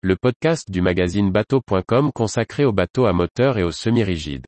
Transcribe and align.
le 0.00 0.14
podcast 0.14 0.70
du 0.70 0.80
magazine 0.80 1.32
bateau.com 1.32 2.12
consacré 2.14 2.64
aux 2.64 2.72
bateaux 2.72 3.06
à 3.06 3.12
moteur 3.12 3.58
et 3.58 3.64
aux 3.64 3.72
semi-rigides. 3.72 4.46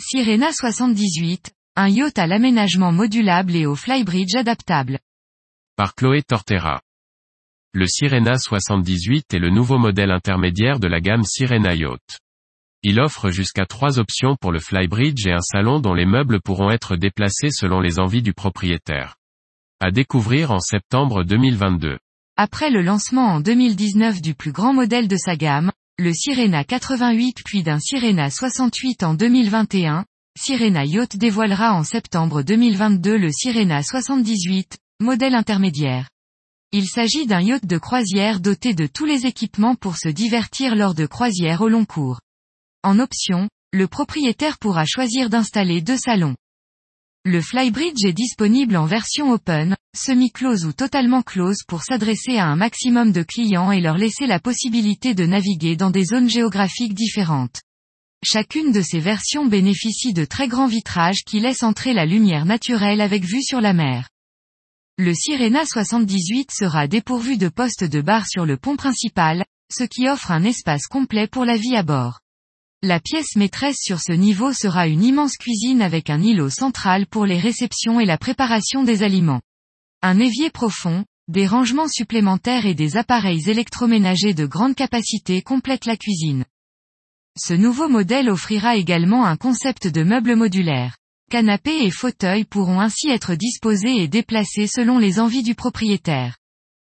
Sirena 0.00 0.50
78, 0.50 1.52
un 1.76 1.88
yacht 1.88 2.18
à 2.18 2.26
l'aménagement 2.26 2.90
modulable 2.90 3.54
et 3.54 3.66
au 3.66 3.74
flybridge 3.74 4.34
adaptable. 4.34 4.98
Par 5.76 5.94
Chloé 5.94 6.22
Tortera. 6.22 6.80
Le 7.74 7.86
Sirena 7.86 8.38
78 8.38 9.34
est 9.34 9.38
le 9.38 9.50
nouveau 9.50 9.76
modèle 9.76 10.10
intermédiaire 10.10 10.80
de 10.80 10.88
la 10.88 11.02
gamme 11.02 11.24
Sirena 11.24 11.74
Yacht. 11.74 12.20
Il 12.84 13.00
offre 13.00 13.30
jusqu'à 13.30 13.66
trois 13.66 13.98
options 13.98 14.36
pour 14.40 14.52
le 14.52 14.60
flybridge 14.60 15.26
et 15.26 15.32
un 15.32 15.40
salon 15.40 15.80
dont 15.80 15.94
les 15.94 16.06
meubles 16.06 16.40
pourront 16.40 16.70
être 16.70 16.94
déplacés 16.94 17.50
selon 17.50 17.80
les 17.80 17.98
envies 17.98 18.22
du 18.22 18.32
propriétaire. 18.32 19.16
À 19.80 19.90
découvrir 19.90 20.52
en 20.52 20.60
septembre 20.60 21.24
2022. 21.24 21.98
Après 22.36 22.70
le 22.70 22.82
lancement 22.82 23.26
en 23.26 23.40
2019 23.40 24.22
du 24.22 24.34
plus 24.34 24.52
grand 24.52 24.72
modèle 24.72 25.08
de 25.08 25.16
sa 25.16 25.34
gamme, 25.34 25.72
le 25.98 26.12
Sirena 26.12 26.62
88 26.62 27.38
puis 27.44 27.64
d'un 27.64 27.80
Sirena 27.80 28.30
68 28.30 29.02
en 29.02 29.14
2021, 29.14 30.04
Sirena 30.38 30.84
Yacht 30.84 31.16
dévoilera 31.16 31.74
en 31.74 31.82
septembre 31.82 32.42
2022 32.42 33.18
le 33.18 33.32
Sirena 33.32 33.82
78, 33.82 34.78
modèle 35.00 35.34
intermédiaire. 35.34 36.08
Il 36.70 36.86
s'agit 36.86 37.26
d'un 37.26 37.40
yacht 37.40 37.66
de 37.66 37.78
croisière 37.78 38.38
doté 38.38 38.74
de 38.74 38.86
tous 38.86 39.04
les 39.04 39.26
équipements 39.26 39.74
pour 39.74 39.96
se 39.96 40.08
divertir 40.08 40.76
lors 40.76 40.94
de 40.94 41.06
croisières 41.06 41.62
au 41.62 41.68
long 41.68 41.84
cours. 41.84 42.20
En 42.84 43.00
option, 43.00 43.48
le 43.72 43.88
propriétaire 43.88 44.56
pourra 44.58 44.84
choisir 44.86 45.30
d'installer 45.30 45.80
deux 45.80 45.96
salons. 45.96 46.36
Le 47.24 47.40
Flybridge 47.40 48.04
est 48.04 48.12
disponible 48.12 48.76
en 48.76 48.86
version 48.86 49.32
open, 49.32 49.76
semi-close 49.96 50.64
ou 50.64 50.72
totalement 50.72 51.22
close 51.22 51.64
pour 51.66 51.82
s'adresser 51.82 52.38
à 52.38 52.46
un 52.46 52.54
maximum 52.54 53.10
de 53.10 53.24
clients 53.24 53.72
et 53.72 53.80
leur 53.80 53.98
laisser 53.98 54.26
la 54.26 54.38
possibilité 54.38 55.14
de 55.14 55.26
naviguer 55.26 55.74
dans 55.74 55.90
des 55.90 56.04
zones 56.04 56.30
géographiques 56.30 56.94
différentes. 56.94 57.60
Chacune 58.24 58.70
de 58.70 58.80
ces 58.80 59.00
versions 59.00 59.46
bénéficie 59.46 60.12
de 60.12 60.24
très 60.24 60.46
grands 60.46 60.68
vitrages 60.68 61.24
qui 61.26 61.40
laissent 61.40 61.64
entrer 61.64 61.92
la 61.92 62.06
lumière 62.06 62.44
naturelle 62.44 63.00
avec 63.00 63.24
vue 63.24 63.42
sur 63.42 63.60
la 63.60 63.72
mer. 63.72 64.08
Le 64.98 65.14
Sirena 65.14 65.66
78 65.66 66.50
sera 66.52 66.86
dépourvu 66.86 67.38
de 67.38 67.48
poste 67.48 67.82
de 67.82 68.00
bar 68.00 68.26
sur 68.28 68.46
le 68.46 68.56
pont 68.56 68.76
principal, 68.76 69.44
ce 69.72 69.82
qui 69.84 70.08
offre 70.08 70.30
un 70.30 70.44
espace 70.44 70.86
complet 70.86 71.26
pour 71.26 71.44
la 71.44 71.56
vie 71.56 71.76
à 71.76 71.82
bord. 71.82 72.20
La 72.84 73.00
pièce 73.00 73.34
maîtresse 73.34 73.80
sur 73.80 73.98
ce 73.98 74.12
niveau 74.12 74.52
sera 74.52 74.86
une 74.86 75.02
immense 75.02 75.36
cuisine 75.36 75.82
avec 75.82 76.10
un 76.10 76.22
îlot 76.22 76.48
central 76.48 77.08
pour 77.08 77.26
les 77.26 77.40
réceptions 77.40 77.98
et 77.98 78.04
la 78.04 78.18
préparation 78.18 78.84
des 78.84 79.02
aliments. 79.02 79.40
Un 80.00 80.20
évier 80.20 80.48
profond, 80.50 81.04
des 81.26 81.48
rangements 81.48 81.88
supplémentaires 81.88 82.66
et 82.66 82.76
des 82.76 82.96
appareils 82.96 83.50
électroménagers 83.50 84.32
de 84.32 84.46
grande 84.46 84.76
capacité 84.76 85.42
complètent 85.42 85.86
la 85.86 85.96
cuisine. 85.96 86.44
Ce 87.36 87.52
nouveau 87.52 87.88
modèle 87.88 88.30
offrira 88.30 88.76
également 88.76 89.26
un 89.26 89.36
concept 89.36 89.88
de 89.88 90.04
meuble 90.04 90.36
modulaire. 90.36 90.96
Canapés 91.32 91.84
et 91.84 91.90
fauteuils 91.90 92.44
pourront 92.44 92.78
ainsi 92.78 93.08
être 93.08 93.34
disposés 93.34 93.96
et 93.96 94.06
déplacés 94.06 94.68
selon 94.68 95.00
les 95.00 95.18
envies 95.18 95.42
du 95.42 95.56
propriétaire. 95.56 96.36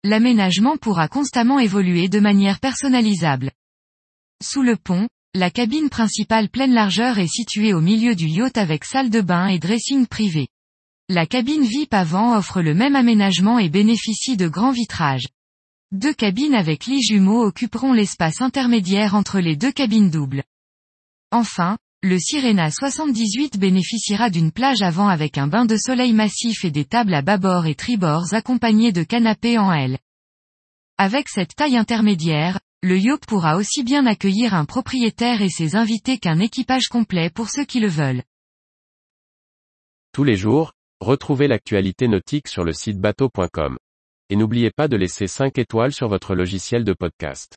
L'aménagement 0.06 0.78
pourra 0.78 1.10
constamment 1.10 1.60
évoluer 1.60 2.08
de 2.08 2.22
manière 2.22 2.62
personnalisable. 2.62 3.52
Sous 4.42 4.64
le 4.64 4.78
pont, 4.78 5.10
la 5.36 5.50
cabine 5.50 5.90
principale 5.90 6.48
pleine 6.48 6.76
largeur 6.76 7.18
est 7.18 7.28
située 7.28 7.74
au 7.74 7.82
milieu 7.82 8.14
du 8.14 8.28
yacht 8.28 8.56
avec 8.56 8.86
salle 8.86 9.10
de 9.10 9.20
bain 9.20 9.48
et 9.48 9.58
dressing 9.58 10.06
privé. 10.06 10.48
La 11.10 11.26
cabine 11.26 11.64
VIP 11.64 11.96
avant 11.96 12.38
offre 12.38 12.62
le 12.62 12.76
même 12.76 12.96
aménagement 12.96 13.58
et 13.58 13.68
bénéficie 13.68 14.38
de 14.38 14.48
grands 14.48 14.72
vitrages. 14.72 15.28
Deux 15.92 16.14
cabines 16.14 16.54
avec 16.54 16.86
lits 16.86 17.02
jumeaux 17.02 17.44
occuperont 17.44 17.94
l'espace 17.94 18.42
intermédiaire 18.42 19.16
entre 19.16 19.40
les 19.40 19.56
deux 19.56 19.72
cabines 19.72 20.12
doubles. 20.12 20.44
Enfin, 21.32 21.80
le 22.04 22.20
Sirena 22.20 22.70
78 22.70 23.58
bénéficiera 23.58 24.30
d'une 24.30 24.52
plage 24.52 24.84
avant 24.84 25.08
avec 25.08 25.40
un 25.40 25.48
bain 25.48 25.66
de 25.66 25.78
soleil 25.78 26.14
massif 26.14 26.64
et 26.64 26.72
des 26.72 26.86
tables 26.86 27.16
à 27.16 27.24
bâbord 27.24 27.66
et 27.66 27.76
tribord 27.76 28.26
accompagnées 28.34 28.92
de 28.92 29.02
canapés 29.02 29.58
en 29.58 29.74
L. 29.74 29.98
Avec 31.00 31.28
cette 31.28 31.56
taille 31.56 31.78
intermédiaire, 31.78 32.60
le 32.84 32.98
yacht 32.98 33.26
pourra 33.26 33.56
aussi 33.56 33.82
bien 33.82 34.06
accueillir 34.06 34.54
un 34.54 34.66
propriétaire 34.66 35.42
et 35.42 35.50
ses 35.50 35.78
invités 35.78 36.18
qu'un 36.18 36.40
équipage 36.40 36.90
complet 36.90 37.30
pour 37.30 37.50
ceux 37.50 37.64
qui 37.64 37.80
le 37.80 37.88
veulent. 37.88 38.24
Tous 40.12 40.26
les 40.26 40.36
jours, 40.36 40.74
retrouvez 41.00 41.48
l'actualité 41.48 42.10
nautique 42.10 42.50
sur 42.50 42.66
le 42.66 42.74
site 42.74 43.00
bateau.com. 43.00 43.78
Et 44.30 44.36
n'oubliez 44.36 44.70
pas 44.70 44.90
de 44.90 44.98
laisser 44.98 45.28
5 45.28 45.58
étoiles 45.58 45.94
sur 45.94 46.10
votre 46.10 46.36
logiciel 46.36 46.84
de 46.84 46.92
podcast. 46.92 47.56